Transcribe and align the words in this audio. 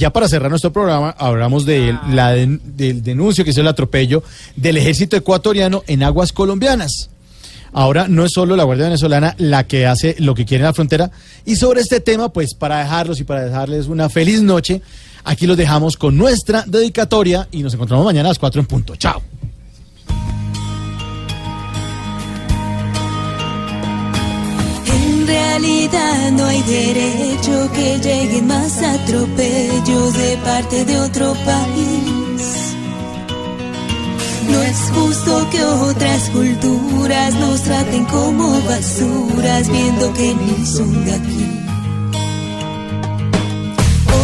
Ya 0.00 0.10
para 0.10 0.28
cerrar 0.28 0.48
nuestro 0.48 0.72
programa, 0.72 1.14
hablamos 1.18 1.66
de 1.66 1.94
la 2.10 2.32
den- 2.32 2.58
del 2.74 3.02
denuncio 3.02 3.44
que 3.44 3.50
hizo 3.50 3.60
el 3.60 3.68
atropello 3.68 4.22
del 4.56 4.78
ejército 4.78 5.14
ecuatoriano 5.14 5.82
en 5.86 6.02
aguas 6.02 6.32
colombianas. 6.32 7.10
Ahora 7.74 8.08
no 8.08 8.24
es 8.24 8.32
solo 8.32 8.56
la 8.56 8.64
Guardia 8.64 8.86
Venezolana 8.86 9.34
la 9.36 9.66
que 9.66 9.86
hace 9.86 10.16
lo 10.18 10.34
que 10.34 10.46
quiere 10.46 10.62
en 10.62 10.68
la 10.68 10.72
frontera. 10.72 11.10
Y 11.44 11.56
sobre 11.56 11.82
este 11.82 12.00
tema, 12.00 12.30
pues 12.32 12.54
para 12.54 12.78
dejarlos 12.78 13.20
y 13.20 13.24
para 13.24 13.44
dejarles 13.44 13.88
una 13.88 14.08
feliz 14.08 14.40
noche, 14.40 14.80
aquí 15.22 15.46
los 15.46 15.58
dejamos 15.58 15.98
con 15.98 16.16
nuestra 16.16 16.64
dedicatoria 16.66 17.46
y 17.52 17.62
nos 17.62 17.74
encontramos 17.74 18.06
mañana 18.06 18.30
a 18.30 18.32
las 18.32 18.38
4 18.38 18.58
en 18.58 18.66
punto. 18.66 18.96
Chao. 18.96 19.20
No 26.32 26.46
hay 26.46 26.62
derecho 26.62 27.70
que 27.74 27.98
lleguen 27.98 28.46
más 28.46 28.82
atropellos 28.82 30.14
de 30.14 30.36
parte 30.38 30.84
de 30.84 31.00
otro 31.00 31.34
país. 31.44 32.74
No 34.48 34.62
es 34.62 34.78
justo 34.94 35.48
que 35.50 35.62
otras 35.64 36.30
culturas 36.30 37.34
nos 37.34 37.62
traten 37.62 38.04
como 38.06 38.60
basuras 38.62 39.68
viendo 39.70 40.12
que 40.14 40.34
ni 40.34 40.66
son 40.66 41.04
de 41.04 41.12
aquí. 41.12 41.60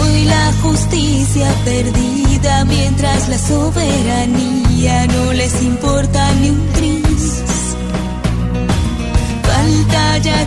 Hoy 0.00 0.24
la 0.24 0.52
justicia 0.62 1.54
perdida 1.64 2.64
mientras 2.64 3.28
la 3.28 3.38
soberanía 3.38 5.06
no 5.06 5.32
les 5.32 5.62
importa 5.62 6.32
ni 6.40 6.45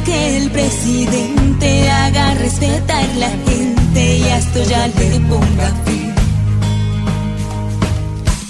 Que 0.06 0.38
el 0.38 0.50
presidente 0.50 1.90
haga 1.92 2.34
respetar 2.36 3.06
la 3.18 3.30
gente 3.30 4.18
y 4.18 4.24
a 4.24 4.38
esto 4.38 4.64
ya 4.64 4.88
le 4.88 5.20
ponga 5.22 5.72
fin. 5.86 6.14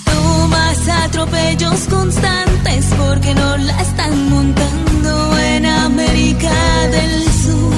No 0.05 0.47
más 0.47 0.87
atropellos 0.87 1.81
constantes 1.89 2.85
porque 2.97 3.35
no 3.35 3.57
la 3.57 3.81
están 3.81 4.29
montando 4.29 5.39
en 5.39 5.65
América 5.65 6.53
del 6.91 7.23
Sur. 7.23 7.73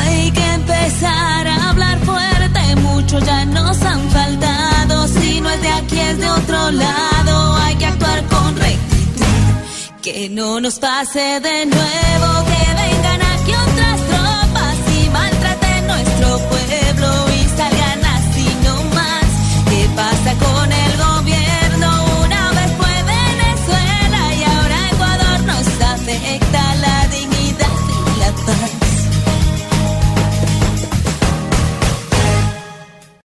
Hay 0.00 0.30
que 0.30 0.54
empezar 0.54 1.48
a 1.48 1.70
hablar 1.70 1.98
fuerte, 2.00 2.76
muchos 2.76 3.24
ya 3.24 3.44
nos 3.44 3.82
han 3.82 4.08
faltado. 4.10 5.08
Si 5.08 5.40
no 5.40 5.50
es 5.50 5.60
de 5.60 5.68
aquí, 5.68 5.98
es 5.98 6.18
de 6.18 6.30
otro 6.30 6.70
lado. 6.70 7.13
No 10.28 10.60
nos 10.60 10.78
pase 10.78 11.40
de 11.40 11.66
nuevo. 11.66 12.33